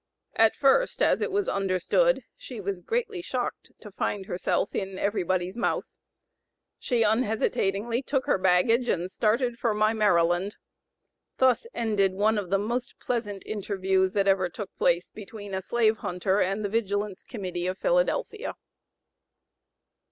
At 0.35 0.55
first, 0.55 1.03
as 1.03 1.21
it 1.21 1.29
was 1.31 1.47
understood, 1.47 2.23
she 2.35 2.59
was 2.59 2.81
greatly 2.81 3.21
shocked 3.21 3.71
to 3.81 3.91
find 3.91 4.25
herself 4.25 4.73
in 4.73 4.97
everybody's 4.97 5.55
mouth. 5.55 5.85
She 6.79 7.03
unhesitatingly 7.03 8.01
took 8.01 8.25
her 8.25 8.39
baggage 8.39 8.89
and 8.89 9.11
started 9.11 9.59
for 9.59 9.75
"My 9.75 9.93
Maryland." 9.93 10.55
Thus 11.37 11.67
ended 11.75 12.13
one 12.13 12.39
of 12.39 12.49
the 12.49 12.57
most 12.57 12.97
pleasant 12.99 13.43
interviews 13.45 14.13
that 14.13 14.27
ever 14.27 14.49
took 14.49 14.75
place 14.75 15.11
between 15.11 15.53
a 15.53 15.61
slave 15.61 15.97
hunter 15.97 16.41
and 16.41 16.65
the 16.65 16.69
Vigilance 16.69 17.23
Committee 17.23 17.67
of 17.67 17.77
Philadelphia. 17.77 18.55